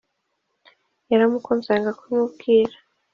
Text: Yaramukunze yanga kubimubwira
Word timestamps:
Yaramukunze 1.09 1.67
yanga 1.71 1.91
kubimubwira 1.97 2.75